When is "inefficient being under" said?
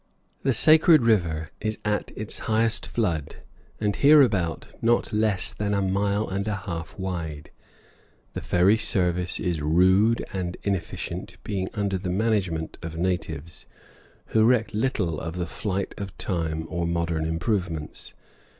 10.63-11.99